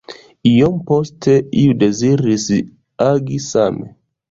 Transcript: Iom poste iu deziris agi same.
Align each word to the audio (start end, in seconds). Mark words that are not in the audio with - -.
Iom 0.51 0.79
poste 0.87 1.35
iu 1.65 1.77
deziris 1.85 2.49
agi 3.11 3.41
same. 3.53 3.89